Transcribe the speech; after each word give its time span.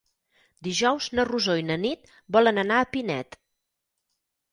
Dijous 0.67 1.09
na 1.19 1.25
Rosó 1.27 1.57
i 1.59 1.65
na 1.67 1.77
Nit 1.81 2.09
volen 2.37 2.61
anar 2.63 2.79
a 2.79 2.87
Pinet. 2.95 3.39